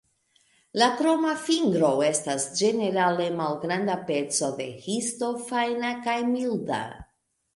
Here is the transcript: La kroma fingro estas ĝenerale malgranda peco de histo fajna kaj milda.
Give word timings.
La 0.81 0.85
kroma 0.99 1.33
fingro 1.41 1.89
estas 2.05 2.47
ĝenerale 2.61 3.27
malgranda 3.41 3.99
peco 4.09 4.49
de 4.61 4.67
histo 4.87 5.31
fajna 5.51 5.93
kaj 6.09 6.19
milda. 6.33 6.81